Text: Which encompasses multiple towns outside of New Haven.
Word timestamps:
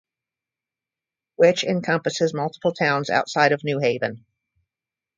Which 1.35 1.63
encompasses 1.63 2.33
multiple 2.33 2.73
towns 2.73 3.11
outside 3.11 3.51
of 3.51 3.63
New 3.63 3.77
Haven. 3.77 4.25